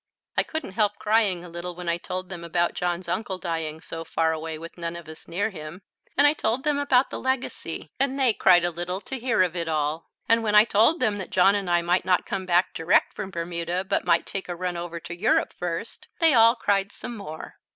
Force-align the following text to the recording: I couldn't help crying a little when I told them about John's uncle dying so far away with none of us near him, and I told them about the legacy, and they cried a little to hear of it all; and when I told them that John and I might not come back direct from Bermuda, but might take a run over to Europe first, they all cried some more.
I 0.35 0.41
couldn't 0.41 0.71
help 0.71 0.95
crying 0.97 1.45
a 1.45 1.47
little 1.47 1.75
when 1.75 1.87
I 1.87 1.97
told 1.97 2.29
them 2.29 2.43
about 2.43 2.73
John's 2.73 3.07
uncle 3.07 3.37
dying 3.37 3.79
so 3.79 4.03
far 4.03 4.33
away 4.33 4.57
with 4.57 4.75
none 4.75 4.95
of 4.95 5.07
us 5.07 5.27
near 5.27 5.51
him, 5.51 5.83
and 6.17 6.25
I 6.25 6.33
told 6.33 6.63
them 6.63 6.79
about 6.79 7.11
the 7.11 7.19
legacy, 7.19 7.91
and 7.99 8.19
they 8.19 8.33
cried 8.33 8.65
a 8.65 8.71
little 8.71 8.99
to 9.01 9.19
hear 9.19 9.43
of 9.43 9.55
it 9.55 9.67
all; 9.67 10.09
and 10.27 10.41
when 10.41 10.55
I 10.55 10.63
told 10.63 11.01
them 11.01 11.19
that 11.19 11.29
John 11.29 11.53
and 11.53 11.69
I 11.69 11.83
might 11.83 12.03
not 12.03 12.25
come 12.25 12.47
back 12.47 12.73
direct 12.73 13.13
from 13.13 13.29
Bermuda, 13.29 13.83
but 13.83 14.03
might 14.03 14.25
take 14.25 14.49
a 14.49 14.55
run 14.55 14.75
over 14.75 14.99
to 15.01 15.15
Europe 15.15 15.53
first, 15.53 16.07
they 16.17 16.33
all 16.33 16.55
cried 16.55 16.91
some 16.91 17.15
more. 17.15 17.59